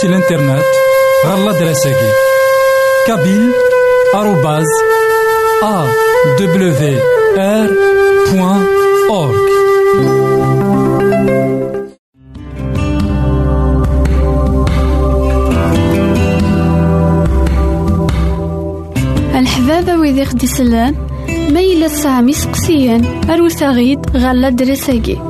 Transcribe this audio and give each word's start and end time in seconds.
سي 0.00 0.06
الانترنت 0.06 0.64
غالا 1.26 1.52
دراساكي 1.52 2.12
كابيل 3.06 3.52
آروباز 4.14 4.66
أ 5.62 5.86
دبليو 6.38 6.72
آر 7.38 7.70
بوان 8.32 8.66
أورك 9.10 9.50
الحبابة 19.34 20.00
ويدي 20.00 20.24
خدي 20.24 20.46
سلان 20.46 20.94
إلا 21.72 21.88
تسعة 21.88 22.20
سقسيان 22.32 23.30
أروت 23.30 23.62
غيد 23.62 24.16
غالا 24.16 24.48
دراساكي 24.48 25.29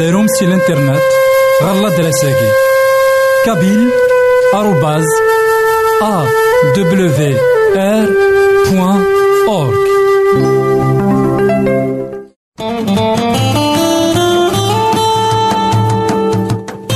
غديرهم 0.00 0.26
سي 0.26 0.44
الانترنت 0.44 1.02
غالا 1.62 1.88
دراساكي 1.88 2.50
كابيل 3.46 3.90
آروباز 4.54 5.04
أ 6.02 6.24
دبليو 6.76 7.36
آر 7.76 8.08
بوان 8.70 9.04
أورك 9.48 9.78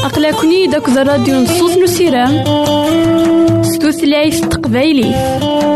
أقلكني 0.05 0.67
داك 0.67 0.89
الراديو 0.89 1.41
نصوص 1.41 1.77
نسيرام 1.77 2.45
ستوثلايف 3.63 4.41
تقبايلي. 4.41 5.74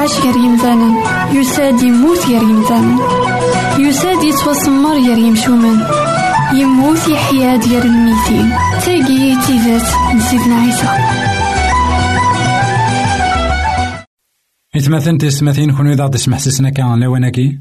يعيش 0.00 0.20
غير 0.20 0.36
يمثالا 0.36 0.88
يساد 1.32 1.82
يموت 1.82 2.26
غير 2.26 2.42
يمثالا 2.42 2.96
يساد 3.78 4.22
يتوسمر 4.22 4.92
غير 4.92 5.18
يمشومان 5.18 5.78
يموت 6.54 7.08
يحيا 7.08 7.56
ديال 7.56 7.86
الميتين 7.86 8.50
تاقي 8.84 9.46
تيزات 9.46 9.88
نسيدنا 10.16 10.56
عيسى. 10.56 10.88
إثماثن 14.76 15.18
تسمثين 15.18 15.76
كونو 15.76 15.92
إذا 15.92 16.06
تسمح 16.06 16.38
سسنا 16.38 16.70
كان 16.70 17.00
لواناكي 17.00 17.58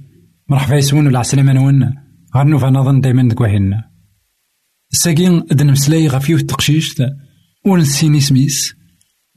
مرحبا 0.50 0.76
يسون 0.76 1.08
ولا 1.08 1.20
عسلامة 1.20 1.54
نون. 1.54 1.94
غير 2.36 2.46
نوفا 2.46 2.70
نظن 2.70 3.02
دايما 3.02 3.30
دكواهن 3.30 3.84
الساقين 4.94 5.44
ادن 5.52 5.72
مسلاي 5.72 6.08
غفيو 6.08 6.38
التقشيش 6.38 6.96
ونسين 7.66 8.20
سميس 8.20 8.76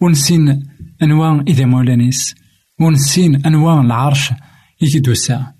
ونسين 0.00 0.62
أنواع 1.02 1.44
إذا 1.48 1.64
مولانيس. 1.64 2.41
ونسين 2.82 3.46
أنواع 3.46 3.80
العرش 3.80 4.32
يكدوسا. 4.80 5.54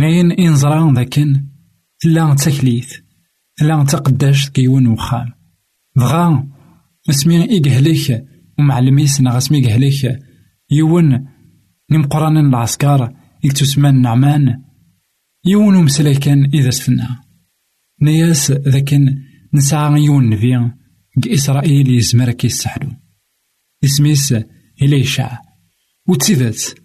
ناين 0.00 0.32
إنزران 0.32 0.94
ذاكن 0.94 1.44
تلا 2.00 2.34
تكليث 2.34 2.94
تلا 3.56 3.84
تقداش 3.84 4.50
كيون 4.50 4.86
وخام 4.86 5.32
بغا 5.96 6.48
اسمي 7.10 7.50
إيقهليك 7.50 8.24
ومعلميس 8.58 9.20
نغ 9.20 9.36
اسمي 9.36 9.58
إيقهليك 9.58 10.18
يون 10.70 11.26
نمقران 11.90 12.36
العسكر 12.36 13.16
يكتسمان 13.44 14.02
نعمان. 14.02 14.62
يون 15.44 15.76
ومسلاي 15.76 16.14
كان 16.14 16.44
إذا 16.54 16.70
سفنا 16.70 17.20
نياس 18.02 18.50
ذاكن 18.50 19.22
نسعى 19.54 20.02
يون 20.02 20.30
نبي 20.30 20.70
إسرائيل 21.34 21.90
يزمر 21.90 22.32
كيسحلو 22.32 22.90
اسميس 23.84 24.34
إليشع 24.82 25.38
وتسيدت 26.08 26.82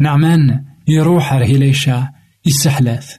نعمان 0.00 0.64
يروح 0.88 1.32
على 1.32 1.44
إليشع 1.44 2.08
يسحلاث 2.46 3.16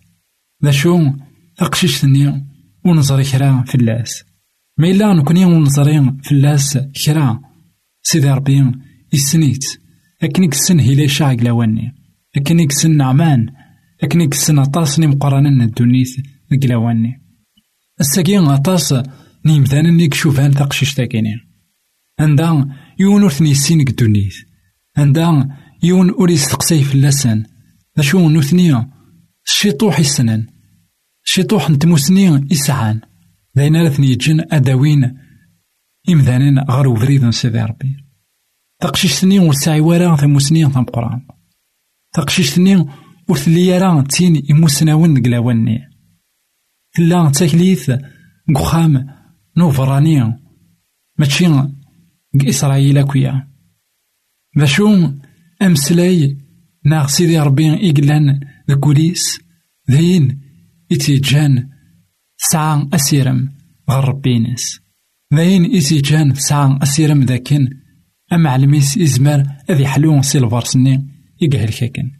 ذا 0.65 0.71
شو؟ 0.71 1.11
أقشيش 1.59 1.97
ثنيا 1.97 2.45
ونظري 2.85 3.23
كرا 3.23 3.63
في 3.67 3.75
اللاس. 3.75 4.23
ما 4.77 4.87
إلا 4.87 5.13
نكوني 5.13 5.45
ونظري 5.45 6.13
في 6.23 6.31
اللاس 6.31 6.77
كرا 7.05 7.41
سيدي 8.03 8.29
ربي 8.31 8.71
يسنيت. 9.13 9.65
أكنيك 10.23 10.53
السن 10.53 10.79
إليشع 10.79 11.33
قلاواني 11.33 11.95
أكنيك 12.37 12.71
السن 12.71 12.97
نعمان. 12.97 13.49
أكنيك 14.03 14.33
السن 14.33 14.59
أطاس 14.59 14.99
مقارنة 14.99 15.63
الدنيث 15.63 16.19
قلاواني 16.63 17.21
الساقين 17.99 18.43
أطاس 18.43 18.95
نيمثانا 19.45 19.91
نيك 19.91 20.13
شوفان 20.13 20.51
تقشيش 20.51 20.93
تاكيني 20.93 21.35
عندها 22.19 22.67
عندها 24.99 25.57
يون 25.83 26.11
ور 26.11 26.29
يستقسي 26.29 26.83
في 26.83 26.95
اللسان 26.95 27.45
ذا 27.99 28.19
نوثنيا 28.19 28.89
الشيطوح 29.47 29.99
يسنن 29.99 30.47
الشيطوح 31.25 31.69
نتموسني 31.69 32.47
يسعان 32.51 33.01
داين 33.55 33.75
رثني 33.75 34.07
يجن 34.07 34.45
أداوين 34.51 35.17
إمذانين 36.09 36.59
غير 36.59 36.87
وفريد 36.87 37.29
سيدي 37.29 37.59
ربي 37.59 37.95
تقشيش 38.79 39.13
ثني 39.13 39.39
ور 39.39 39.53
ساعي 39.53 39.79
ورا 39.79 40.15
ثموسني 40.15 40.69
ثم 40.69 40.83
قران 40.83 41.21
تقشيش 42.13 42.49
ثني 42.49 42.75
ور 43.29 43.37
ثلي 43.37 43.77
راه 43.77 44.01
تين 44.01 44.43
يموسناون 44.49 45.23
قلاواني 45.23 45.79
تلا 46.93 47.29
تاكليث 47.29 47.91
قخام 48.55 49.07
نوفراني 49.57 50.39
ماشي 51.19 51.45
إسرائيل 52.49 52.97
أكويا 52.97 53.48
باشو 54.55 55.11
أمسلاي 55.61 56.37
ناغ 56.85 57.07
سيدي 57.07 57.39
ربي 57.39 57.91
إقلان 57.91 58.39
ذكوليس 58.69 59.39
ذين 59.91 60.41
إتيجان 60.91 61.69
ساعة 62.37 62.89
أسيرم 62.93 63.49
غير 63.89 64.03
ربينس 64.03 64.79
ذين 65.33 65.75
إتيجان 65.77 66.33
ساعة 66.33 66.79
أسيرم 66.83 67.23
ذاكن 67.23 67.69
أم 68.33 68.47
علميس 68.47 68.97
إزمار 68.97 69.43
أذي 69.69 69.87
حلو 69.87 70.21
سيلفر 70.21 70.63
سني 70.63 71.07
يقهل 71.41 71.69
كاكن 71.69 72.11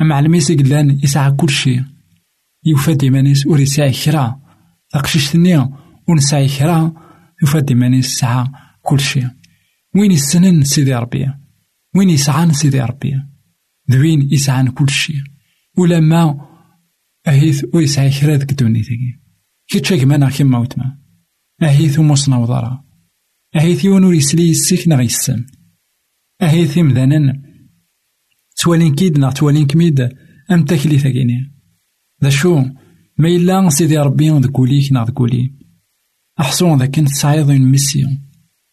أم 0.00 0.12
علميس 0.12 0.50
إقلان 0.50 0.90
يسعى 1.02 1.32
كل 1.32 1.50
شي 1.50 1.82
يوفاد 2.64 3.04
إيمانيس 3.04 3.46
ور 3.46 3.60
يسعى 3.60 3.92
كرا 3.92 4.40
تقشيش 4.90 5.28
ثنيا 5.28 5.70
ونسعي 6.08 6.48
كرا 6.48 6.92
يوفاد 7.42 7.70
إيمانيس 7.70 8.18
سعى 8.18 8.46
كل 8.82 9.00
شي 9.00 9.22
وين 9.94 10.12
يسنن 10.12 10.64
سيدي 10.64 10.94
ربي 10.94 11.39
وين 11.96 12.10
يسعان 12.10 12.52
سيدي 12.52 12.80
ربي؟ 12.80 13.22
ذوين 13.90 14.32
يسعان 14.32 14.68
كل 14.68 14.90
شيء 14.90 15.22
ولما 15.78 16.50
أهيث 17.26 17.64
ويسعى 17.74 18.10
كرا 18.10 18.36
ذك 18.36 18.52
دونيتاكي 18.52 19.20
كي 19.68 19.80
تشاك 19.80 20.04
مانا 20.04 20.30
كيما 20.30 20.58
وتما. 20.58 20.98
أهيث 21.62 21.98
ومصنا 21.98 22.36
وضرا. 22.36 22.84
أهيث 23.56 23.84
يون 23.84 24.04
ور 24.04 24.14
يسلي 24.14 24.48
يسيك 24.48 24.88
نغ 24.88 25.00
يسم. 25.00 25.44
أهيث 26.42 26.78
مذانا 26.78 27.42
توالين 28.56 28.94
كيد 28.94 29.18
نا 29.18 29.30
توالين 29.30 29.66
كميد 29.66 30.00
أم 30.50 30.64
تاكلي 30.64 30.98
ثاكيني 30.98 31.54
ذا 32.22 32.30
شو؟ 32.30 32.64
ما 33.18 33.28
إلا 33.28 33.68
سيدي 33.68 33.98
ربي 33.98 34.30
ذكوليك 34.30 34.92
نا 34.92 35.04
ذكولي 35.04 35.54
أحسون 36.40 36.78
ذا 36.78 36.86
كنت 36.86 37.08
سعيد 37.08 37.50
ميسيون 37.50 38.28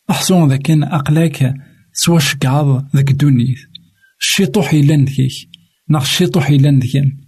أحسون 0.10 0.50
ذا 0.50 0.58
كان 0.58 0.84
أقلاك 0.84 1.54
سواش 2.04 2.36
قعض 2.36 2.96
ذاك 2.96 3.12
الدنيث 3.12 3.60
الشيطوح 4.20 4.74
يلان 4.74 5.06
ذكيك 5.06 5.34
ناخ 5.90 6.02
الشيطوح 6.02 6.50
يلان 6.50 6.80
ذكيم 6.80 7.28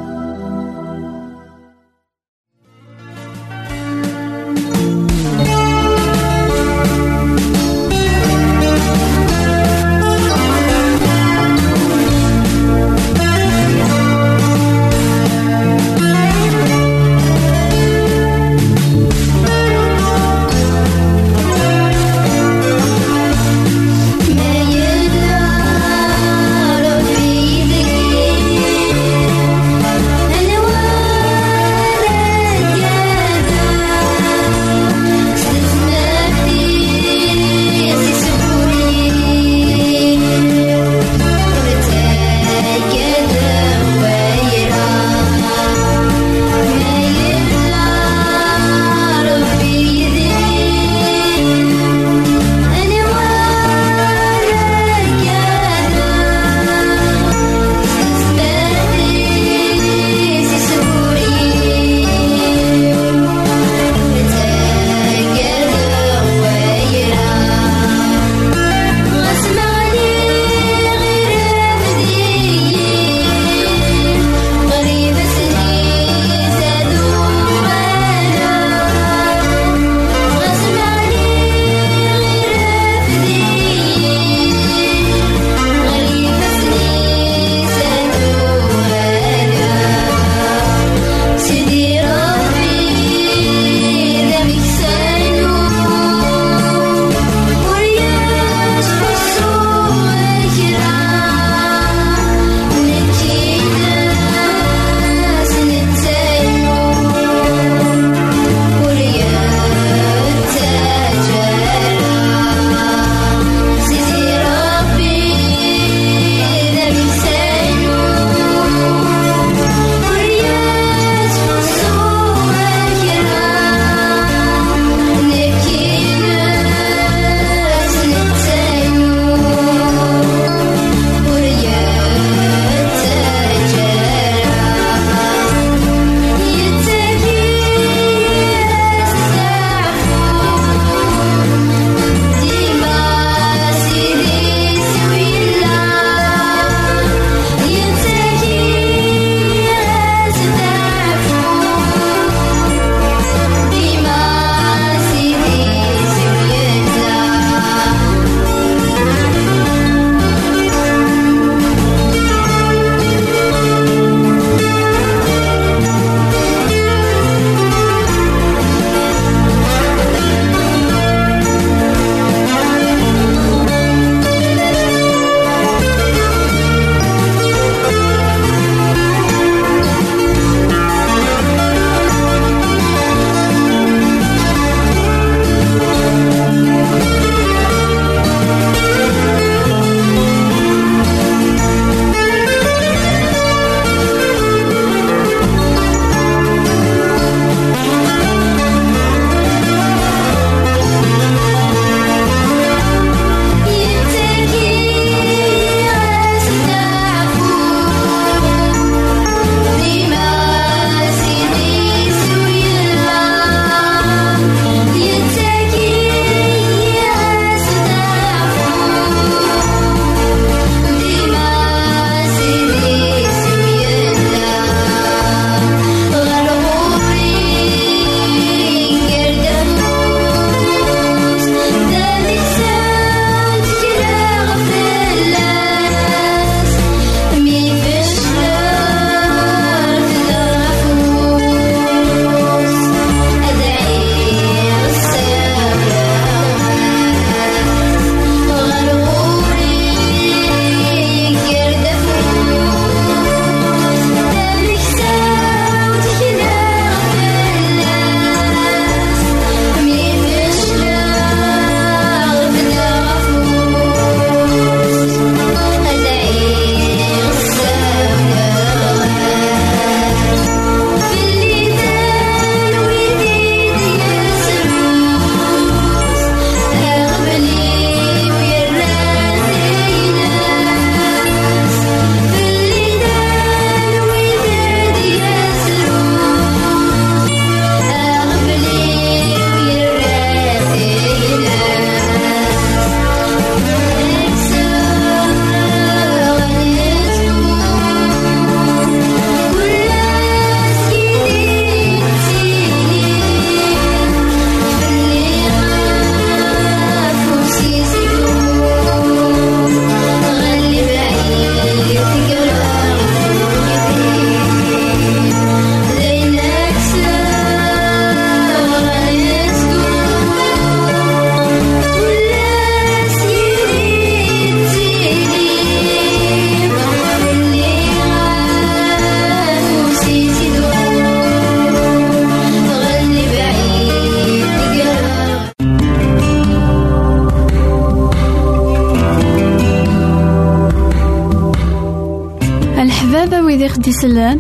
سلان 344.03 344.39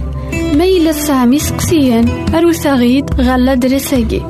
إلا 0.54 0.92
تسعام 0.92 1.38
سقسيان 1.38 2.08
أروت 2.34 2.66
غيد 2.66 3.20
غالا 3.20 3.54
دريساكي. 3.54 4.22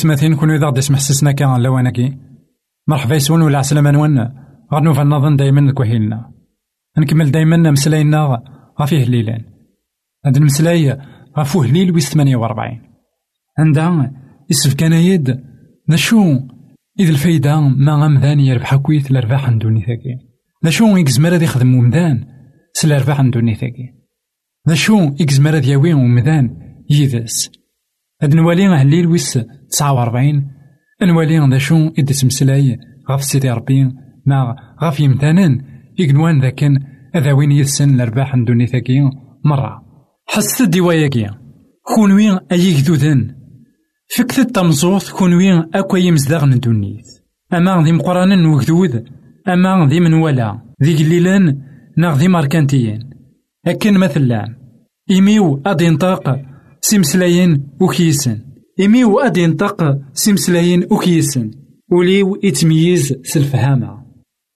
تسمثين 0.00 0.36
كون 0.36 0.50
إذا 0.50 0.66
غدي 0.66 0.80
سمحسسنا 0.80 1.32
كان 1.32 1.62
لوانكي 1.62 2.16
مرحبا 2.88 3.14
يسون 3.14 3.42
ولا 3.42 3.58
عسلامة 3.58 3.90
نون 3.90 4.18
غير 4.72 4.82
نوفا 4.82 5.04
نظن 5.04 5.36
دايما 5.36 5.72
كوهيلنا 5.72 6.32
نكمل 6.98 7.30
دايما 7.30 7.70
مسلاينا 7.70 8.42
غافيه 8.80 9.04
هليلان 9.04 9.44
هاد 10.26 10.36
المسلاي 10.36 10.98
غافو 11.38 11.62
هليل 11.62 11.92
ويس 11.92 12.12
ثمانية 12.12 12.36
وربعين 12.36 12.82
عندها 13.58 14.12
يسف 14.50 14.74
كان 14.74 14.92
يد. 14.92 15.44
نشو 15.88 16.40
إذ 17.00 17.08
الفايدة 17.08 17.60
ما 17.60 17.92
غمدان 17.92 18.40
يربح 18.40 18.76
كويت 18.76 19.10
الأرباح 19.10 19.50
ندوني 19.50 19.80
ثاكي. 19.80 20.18
نشو 20.64 20.96
يكزمر 20.96 21.34
هاد 21.34 21.42
يخدم 21.42 21.74
ومدان 21.74 22.26
سل 22.72 23.22
ندوني 23.22 23.54
ثاكي. 23.54 23.94
نشو 24.68 25.12
يكزمر 25.20 25.56
هاد 25.56 25.64
ياوي 25.64 25.94
ومدان 25.94 26.56
يدس. 26.90 27.50
هاد 28.22 28.34
نوالي 28.34 28.66
هليل 28.66 29.06
ويس 29.06 29.38
تسعة 29.70 29.94
وربعين 29.94 30.50
نوالي 31.02 31.48
ذا 31.50 31.58
شو 31.58 31.88
إدي 31.98 32.14
تمسلاي؟ 32.14 32.78
غاف 33.10 33.24
سيدي 33.24 33.50
ربي. 33.50 33.84
ما 34.26 34.56
غاف 34.82 35.00
يمتانن 35.00 35.62
يقنوان 35.98 36.40
ذاكن. 36.40 36.78
هذا 37.14 37.32
وين 37.32 37.52
يسن 37.52 37.94
الأرباح 37.94 38.36
ندوني 38.36 38.66
ثاكي؟ 38.66 39.00
مرة. 39.44 39.82
حست 40.28 40.60
الدواياكي. 40.60 41.30
كونوين 41.94 42.38
أي 42.52 42.72
ذن 42.72 43.34
فكت 44.16 44.38
التمزوط 44.38 45.10
كونوين 45.10 45.64
أكو 45.74 45.96
يمزدغ 45.96 46.46
ندونيت 46.46 47.06
أما 47.54 47.82
ذي 47.82 47.92
مقرانا 47.92 48.48
وكذوذ 48.48 49.00
أما 49.48 49.86
ذي 49.90 50.00
من 50.00 50.14
ولا. 50.14 50.60
ذي 50.82 51.04
قليلان 51.04 51.62
ناغ 51.98 52.16
ذي 52.16 52.28
ماركانتيين. 52.28 53.10
أكن 53.66 53.98
مثلا. 53.98 54.56
إيميو 55.10 55.62
أدي 55.66 55.84
ينطاق 55.84 56.42
سيمسلاين 56.80 57.66
وكيسن. 57.80 58.49
إمي 58.80 59.04
وأد 59.04 59.36
ينطق 59.36 59.98
سيمسلاين 60.12 60.86
وكيسن 60.90 61.50
وليو 61.90 62.40
يتميز 62.42 63.14
سلفهامة 63.22 64.04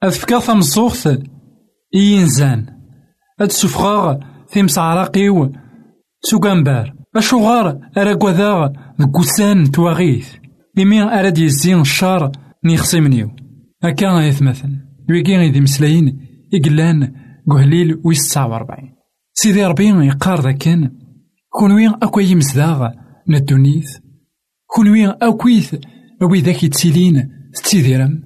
أذفكا 0.04 0.38
ثمصوخت 0.38 1.22
ينزان 1.94 2.66
أد 3.40 3.52
سفغاغ 3.52 4.16
تيمسعراقيو 4.52 5.52
سوغامبار 6.20 6.94
أشوغار 7.16 7.78
أراكوذاغ 7.96 8.70
ذكوسان 9.00 9.70
تواغيث 9.70 10.28
إمي 10.78 11.02
أراد 11.02 11.38
يزين 11.38 11.80
الشار 11.80 12.32
نيخسي 12.64 13.00
منيو 13.00 13.30
أكا 13.84 14.06
غيثمثل 14.06 14.68
ويكي 15.10 15.37
غيدي 15.37 15.60
مسلاين 15.60 16.18
إقلان 16.54 17.14
قهليل 17.50 18.00
ويس 18.04 18.28
تسعة 18.28 18.50
وربعين 18.50 18.94
سيدي 19.34 19.64
ربي 19.66 20.06
يقار 20.06 20.40
ذاكن 20.40 20.90
كونوي 21.48 21.88
أكو 21.88 22.20
يمزداغ 22.20 22.88
ندونيث 23.28 24.03
كونوي 24.74 25.06
أكويث 25.06 25.74
ويذاك 26.22 26.64
يتسيلين 26.64 27.28
تتسيديرم 27.54 28.22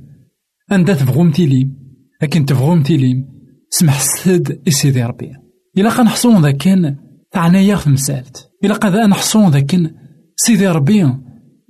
أندا 0.72 0.94
تبغوم 0.94 1.30
تيليم 1.30 1.78
لكن 2.22 2.44
تبغوم 2.44 2.82
تيليم 2.82 3.28
سمح 3.70 4.00
سد 4.00 4.60
إسيدي 4.68 5.02
ربي 5.02 5.32
إلا 5.78 5.90
قا 5.90 6.02
نحصون 6.02 6.42
ذاكن 6.42 6.96
تعنايا 7.32 7.78
مسالت 7.86 8.50
إلا 8.64 8.74
قا 8.74 9.06
نحصون 9.06 9.50
ذاكن 9.50 9.90
سيدي 10.36 10.68
ربي 10.68 11.14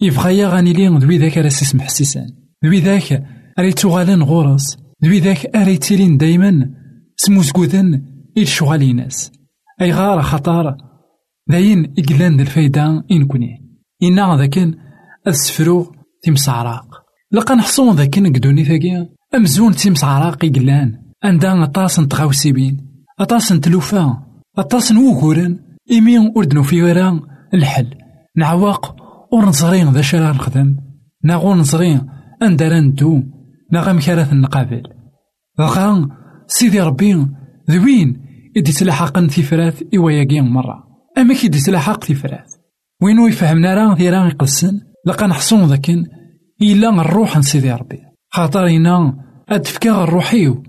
يبغى 0.02 0.38
يا 0.38 0.48
غاني 0.48 0.72
لي 0.72 0.88
ذوي 0.88 1.18
ذاك 1.18 1.38
راه 1.38 1.48
سيسمح 1.48 1.88
سيسان 1.88 2.26
ذوي 2.64 2.80
ذاك 2.80 3.24
راه 3.58 3.70
تغالن 3.70 4.22
غورس 4.22 4.78
ذوي 5.04 5.20
ذاك 5.20 5.56
راه 5.56 5.74
تيلين 5.74 6.16
دايما 6.16 6.70
سموزكوذن 7.16 8.02
ناس 8.94 9.32
أي 9.80 9.92
غار 9.92 10.22
خطار 10.22 10.76
داين 11.48 11.94
إقلان 11.98 12.40
الفايدة 12.40 13.04
إنكوني 13.10 13.67
إنا 14.02 14.36
ذاكن 14.36 14.74
أسفرو 15.26 15.92
تيمسعراق 16.22 16.86
لقا 17.32 17.54
نحصون 17.54 17.96
ذاكن 17.96 18.32
قدوني 18.32 18.64
ثاقيا 18.64 19.08
أمزون 19.34 19.72
تيمسعراق 19.72 20.44
إقلان 20.44 20.98
عندها 21.24 21.64
أطاس 21.64 21.96
تغاوسيبين 21.96 22.76
أطاس 23.20 23.48
تلوفا 23.48 24.22
أطاس 24.58 24.92
نوغورن 24.92 25.58
إمي 25.92 26.32
أردنو 26.36 26.62
في 26.62 26.82
ورا 26.82 27.20
الحل 27.54 27.94
نعواق 28.36 28.96
ورنصرين 29.32 29.92
ذا 29.92 30.00
شرا 30.00 30.32
نخدم 30.32 30.76
ناغو 31.24 31.54
نصرين 31.54 32.06
أندر 32.42 32.80
ندو 32.80 33.22
ناغا 33.72 34.00
كارث 34.00 34.32
نقابل 34.32 34.82
غا 35.60 36.08
سيدي 36.46 36.80
ربي 36.80 37.26
ذوين 37.70 38.22
إدي 38.56 38.72
تلاحقن 38.72 39.28
ثيفرات 39.28 39.74
إواياقين 39.94 40.44
مرة 40.44 40.84
أما 41.18 41.34
كي 41.34 41.48
دي 41.48 41.60
تلاحق 41.60 42.04
وينو 43.02 43.26
يفهمنا 43.26 43.74
راه 43.74 43.94
ثيرا 43.94 44.26
يقسن؟ 44.26 44.80
لقا 45.06 45.26
نحصون 45.26 45.64
ذاكن. 45.64 46.04
إلا 46.62 46.88
الروح 46.88 47.36
نسيدي 47.38 47.72
ربي. 47.72 47.98
خاطرينا 48.30 49.14
أتفكا 49.48 50.04
الروحيو 50.04 50.62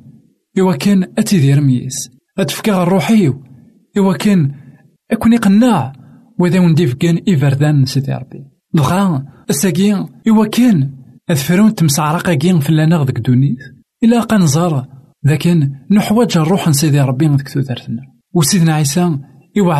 إوا 0.60 0.76
كان 0.76 1.04
أتيدير 1.18 1.62
ميس. 1.62 2.12
أتفكا 2.38 2.84
الروحيو 2.84 3.44
إوا 3.98 4.13
كان 4.13 4.52
أكون 5.12 5.38
قناع 5.38 5.94
وذا 6.39 6.60
ونديف 6.60 6.94
كان 6.94 7.20
إفردان 7.30 7.86
سيدي 7.86 8.13
ربي. 8.13 8.46
دغا 8.74 9.26
الساقي 9.50 9.94
إوا 10.28 10.46
كان 10.46 10.92
أثفرون 11.30 11.76
تمسعرقا 11.76 12.34
كين 12.34 12.60
اللانغ 12.70 13.04
ذاك 13.04 13.20
دونيت 13.20 13.58
إلا 14.04 14.22
قنزار 14.22 14.88
لكن 15.24 15.72
نحوج 15.92 16.38
الروح 16.38 16.68
نسيدي 16.68 17.02
ربي 17.02 17.28
ذاك 17.28 17.50
تودرتنا 17.54 18.02
وسيدنا 18.34 18.74
عيسى 18.74 19.18
إوا 19.60 19.74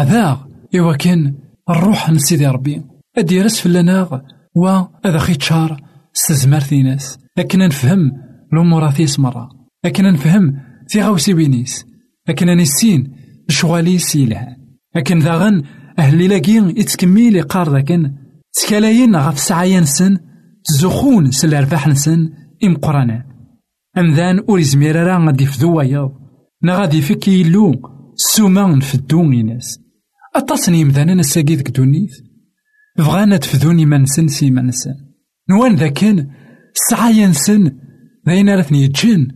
إوا 0.76 0.96
كان 0.96 1.36
الروح 1.70 2.10
نسيدي 2.10 2.48
ربي. 2.48 2.84
أدي 3.18 3.36
يرس 3.36 3.60
فلنا 3.60 4.24
و 4.56 4.68
هذا 5.06 5.18
خي 5.18 5.36
تشار 5.36 5.82
استزمار 6.16 6.64
ناس. 6.84 7.18
لكن 7.38 7.60
نفهم 7.60 8.12
الأمور 8.54 8.92
ثيس 8.92 9.20
مرة 9.20 9.50
لكن 9.86 10.04
نفهم 10.04 10.56
في 10.88 11.02
غاوسي 11.02 11.34
بينيس. 11.34 11.86
لكن 12.30 12.48
نسين 12.48 13.12
شغالي 13.50 13.98
سيلها 13.98 14.58
لكن 14.96 15.20
داغن 15.20 15.64
أهل 16.00 16.30
لاكين 16.30 16.70
يتكمل 16.70 17.36
يقار 17.36 17.72
ذاكن 17.72 18.14
تكالاين 18.54 19.16
غف 19.16 19.40
سعيا 19.40 19.80
نسن 19.80 20.18
تزخون 20.66 21.32
سل 21.32 21.54
الرباح 21.54 21.88
نسن 21.88 22.30
إمقرانا 22.64 23.26
أمذان 23.98 24.40
أور 24.40 24.60
يزمير 24.60 24.96
راه 24.96 25.26
غادي 25.26 25.44
يفدو 25.44 25.74
وايض 25.74 26.12
نا 26.64 26.80
غادي 26.80 26.98
يفك 26.98 27.28
يلو 27.28 27.72
السوما 28.14 28.76
نفدو 28.76 29.24
إناس 29.24 29.80
أطاس 30.40 30.70
يمدانا 30.70 31.14
نساقي 31.14 31.56
ذك 31.56 31.70
دونيت 31.72 32.12
بغانا 32.98 33.40
نسن 33.98 34.28
سي 34.28 34.52
ما 34.52 34.62
نسن. 34.62 34.96
نوان 35.50 35.76
ذاكن 35.76 36.28
السعايا 36.76 37.28
نسن 37.28 37.72
ذاين 38.28 38.50
رثني 38.50 38.84
يتجن 38.84 39.28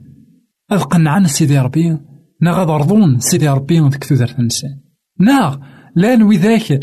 أذ 0.72 0.80
قنعان 0.80 1.28
سيدي 1.28 1.60
ربي 1.60 1.98
نا 2.42 2.52
غاد 2.52 2.70
رضون 2.70 3.20
سيدي 3.20 3.50
ربي 3.50 3.80
ذك 3.80 4.04
تودرت 4.04 4.40
نسان 4.40 4.80
نا 5.20 5.60
لا 5.96 6.16
نوي 6.16 6.38
ذاك 6.38 6.80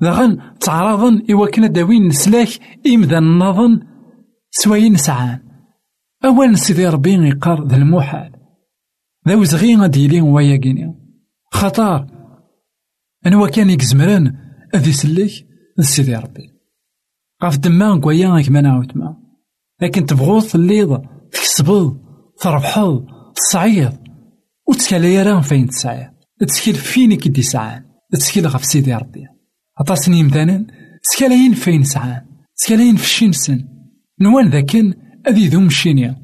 داغن 0.00 0.38
تعرضن 0.60 1.22
إوا 1.30 1.46
كنا 1.46 1.66
داوين 1.66 2.08
نسلاك 2.08 2.48
إمذا 2.86 3.20
نظن 3.20 3.80
سواين 4.50 4.96
سعان 4.96 5.38
أول 6.24 6.58
سيدي 6.58 6.86
ربي 6.88 7.12
يقار 7.12 7.66
ذا 7.66 7.76
المحال. 7.76 8.32
ذا 9.28 9.34
وزغي 9.34 9.72
يلي 9.96 10.20
ويا 10.20 10.56
كيني. 10.56 10.94
خطار 11.52 12.21
أنوا 13.26 13.48
كان 13.48 13.70
يكزمرن 13.70 14.36
أذي 14.74 14.92
سليك 14.92 15.46
سيدي 15.80 16.16
ربي. 16.16 16.50
غاف 17.44 17.58
دما 17.58 18.00
كوايا 18.00 18.42
كما 18.42 18.60
نعاود 18.60 18.98
ما. 18.98 19.16
لكن 19.82 20.06
تبغوض 20.06 20.44
الليض 20.54 21.02
تكسبض 21.32 22.00
تربحض 22.40 23.06
تصعيد 23.34 23.92
وتسكالي 24.68 25.22
راه 25.22 25.40
فين 25.40 25.66
تسعى 25.66 26.10
تسكيل 26.48 26.74
فيني 26.74 27.16
كي 27.16 27.42
سعان 27.42 27.84
تسكيل 28.12 28.46
غف 28.46 28.64
سيدي 28.64 28.94
ربي. 28.94 29.26
عطاسني 29.80 30.22
مثلا 30.22 30.66
تسكالاين 31.02 31.54
فين 31.54 31.84
سعان 31.84 32.26
تسكالاين 32.56 32.96
في 32.96 33.04
الشين 33.04 33.32
سن؟ 33.32 33.68
نوان 34.20 34.50
ذاكن 34.50 34.94
أذي 35.28 35.48
ذو 35.48 35.60
مشينيا 35.60 36.22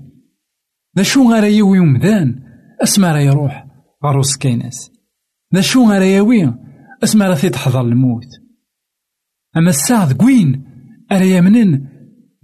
ذا 0.96 1.02
شو 1.02 1.32
غارا 1.32 1.46
يوي 1.46 1.78
ومذان؟ 1.78 2.42
أسما 2.82 3.12
راه 3.12 3.18
يروح 3.18 3.66
غروس 4.04 4.36
كيناس 4.36 4.90
ذا 5.54 5.60
شو 5.60 5.90
غارا 5.90 6.04
يوي 6.04 6.54
أسما 7.02 7.28
راه 7.28 7.48
تحضر 7.48 7.80
الموت. 7.80 8.26
أما 9.56 9.70
الساعة 9.70 10.04
ذكوين 10.04 10.64
أرا 11.12 11.24
يمنن 11.24 11.88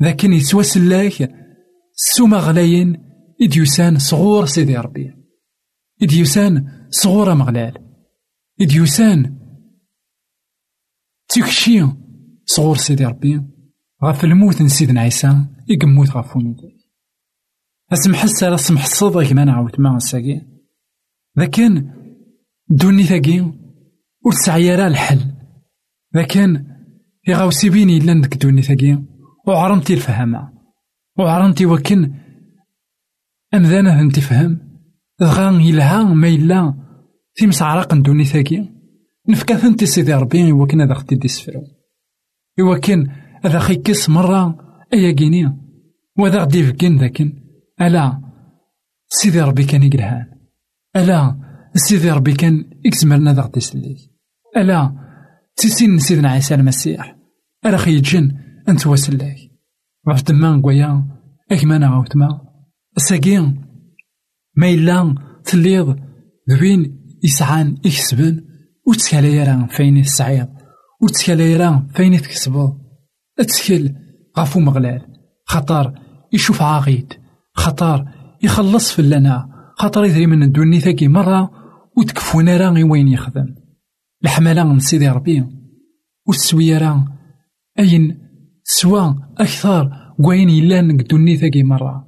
ذاكن 0.03 0.33
يتوسلاك 0.33 1.31
السوما 1.95 2.37
غلاين 2.37 2.97
إديوسان 3.43 3.99
صغور 3.99 4.47
سيدي 4.47 4.77
ربي. 4.77 5.13
إديوسان 6.03 6.87
صغور 6.91 7.35
مغلال. 7.35 7.75
إديوسان 8.61 9.39
تيكشي 11.29 11.87
صغور 12.47 12.77
سيدي 12.77 13.05
ربي. 13.05 13.43
غاف 14.05 14.25
الموت 14.25 14.63
نسيدنا 14.63 15.01
عيسى 15.01 15.47
يقموت 15.69 16.11
غاف 16.11 16.37
اسمح 17.93 18.23
السارة 18.23 18.55
اسمح 18.55 18.85
الصدق 18.85 19.33
ما 19.33 19.45
نعاود 19.45 19.81
ما 19.81 19.99
ساقي. 19.99 20.41
لكن 21.37 21.91
دوني 22.69 23.05
وتسعي 24.25 24.75
راه 24.75 24.87
الحل. 24.87 25.21
لكن 26.15 26.65
يغاوسي 27.29 27.71
بيني 27.71 27.99
إلا 27.99 28.15
ندك 28.15 28.37
دوني 28.37 28.63
ثاقي 28.63 29.03
وعرمتي 29.47 29.95
الفهمة. 29.95 30.53
وعرمتي 31.19 31.67
وكن 31.67 32.15
أمذانه 33.55 34.01
أنت 34.01 34.21
فهم. 34.21 34.61
دغا 35.21 35.51
يلها 35.51 36.03
ما 36.03 36.29
إلا 36.29 36.75
في 37.35 37.47
مسعرق 37.47 37.95
دوني 37.95 38.25
ثاقي 38.25 38.69
نفكا 39.29 39.57
ثنتي 39.57 39.87
سيدي 39.87 40.15
ربي 40.15 40.53
وكن 40.53 40.81
هذا 40.81 40.95
ختي 40.95 41.15
دي 41.15 41.29
سفرو 41.29 41.63
وكن 42.61 43.09
هذا 43.45 43.59
خيكس 43.59 44.11
مرة 44.11 44.59
أيا 44.95 45.13
كيني. 45.13 45.59
وهذا 46.19 46.43
غدي 46.43 46.59
يفكين 46.59 46.99
ذاكن. 46.99 47.33
ألا 47.81 48.21
سيدي 49.09 49.41
ربي 49.41 49.65
كان 49.65 49.83
يقلهان 49.83 50.27
ألا 50.97 51.41
سيدي 51.75 52.11
ربي 52.11 52.33
كان 52.33 52.65
يكزمرنا 52.85 53.33
ذا 53.33 53.43
غدي 53.43 53.61
سليك. 53.61 54.14
ألا 54.57 54.93
تيسين 55.57 55.99
سيدنا 55.99 56.31
عيسى 56.31 56.55
المسيح؟ 56.55 57.17
ألا 57.67 57.77
خيجن 57.77 58.33
أنت 58.69 58.87
وسلاك 58.87 59.37
غف 60.11 60.23
دمان 60.23 60.63
قويا 60.63 61.05
أكما 61.53 61.87
غوتما 61.87 62.41
ساقين 62.97 63.65
ما. 64.57 64.71
إلا 64.71 65.15
تليض 65.45 65.99
ذوين 66.51 67.01
يسعان 67.25 67.77
يكسبن. 67.85 68.45
وتسكالا 68.87 69.45
راه 69.45 69.67
فاين 69.67 69.97
السعيد؟ 69.97 70.49
وتسكالا 71.03 71.57
راه 71.57 71.87
فاين 71.95 72.23
تكسبو؟ 72.23 72.73
اتسكل 73.39 73.95
غافو 74.39 74.61
مغلال. 74.61 75.03
خطر 75.45 75.95
يشوف 76.33 76.63
عاغيد 76.63 77.13
خطر 77.55 78.05
يخلص 78.43 78.93
في 78.93 78.99
اللنا. 78.99 79.49
خطر 79.79 80.05
يدري 80.05 80.27
من 80.27 80.43
الدنيا 80.43 80.79
ثاكي 80.79 81.09
مرة 81.09 81.51
وتكفونا 81.97 82.57
راه 82.57 82.85
وين 82.85 83.09
يخدم. 83.09 83.64
الحمالة 84.25 84.65
من 84.65 84.79
سيدي 84.79 85.09
ربي. 85.09 85.45
والسوية 86.27 86.79
راه 86.79 87.05
أين 87.79 88.19
سوا 88.65 89.15
أكثر؟ 89.39 89.91
وين 90.19 90.49
إلا 90.49 90.81
نقدوني 90.81 91.37
ثاكي 91.37 91.63
مرة؟ 91.63 92.07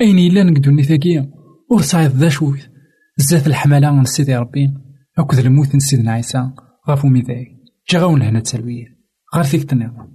أين 0.00 0.18
إلا 0.18 0.42
نقدوني 0.42 0.82
ثاكي 0.82 1.26
ورصايد 1.70 2.10
ذا 2.10 2.28
شوث 2.28 2.66
زات 3.16 3.46
الحمالة 3.46 3.90
من 3.90 4.04
سيدي 4.04 4.36
ربي. 4.36 4.70
أكد 5.18 5.38
الموت 5.38 5.76
سيدنا 5.76 6.12
عيسى. 6.12 6.50
غافو 6.88 7.08
ميداي. 7.08 7.46
جا 7.90 7.98
غاون 7.98 8.22
هنا 8.22 8.40
تسلوية. 8.40 9.00
غير 9.34 9.44
فيك 9.44 9.64
تنظم 9.64 10.08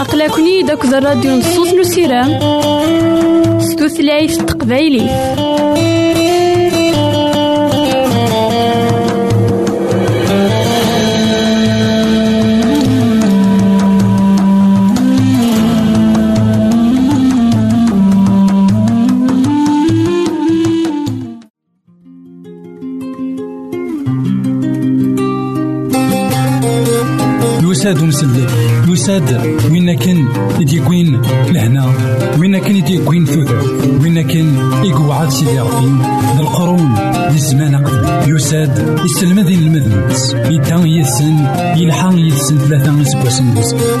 أقلكني 0.00 0.62
داك 0.62 0.84
الراديو 0.84 1.36
نصوص 1.36 1.74
نسيرام 1.74 2.28
ستوثلايف 3.60 4.36
تقبايلي 4.36 5.04
يساد 5.04 6.23
يساد 29.04 29.30
وين 29.70 29.98
كان 29.98 30.28
يديكوين 30.60 31.22
لهنا. 31.52 31.92
وين 32.38 32.58
كان 32.58 32.76
يديكوين 32.76 33.26
ثوث 33.26 33.52
وين 34.02 34.22
كان 34.22 34.56
يقعد 34.84 35.28
سيدي 35.28 35.60
ربي؟ 35.60 35.86
ذا 36.36 36.40
القرون 36.40 36.94
ذي 37.30 37.36
الزمان 37.36 37.84
يساد 38.26 38.98
يسلم 39.04 39.40
ذي 39.40 39.54
المذنبس 39.54 40.34
يدان 40.34 40.86
يسن 40.86 41.36
يلحق 41.76 42.14
يسن 42.14 42.58
ثلاثة 42.58 43.02
اسبوعسن 43.02 43.54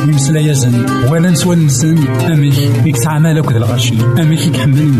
ويمسلا 0.06 0.40
يزن 0.40 0.86
ولا 1.10 1.30
نسوى 1.30 1.56
نسن. 1.56 1.98
اميك 2.32 2.58
يكسع 2.86 3.18
مالك 3.18 3.52
ذا 3.52 3.58
الغشي 3.58 3.94
اميك 4.20 4.46
يكحمل. 4.46 4.92